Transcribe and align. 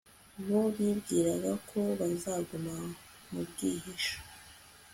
bo 0.47 0.61
bibwiraga 0.75 1.51
ko 1.69 1.79
bazaguma 1.99 2.75
mu 3.31 3.41
bwihisho 3.49 4.17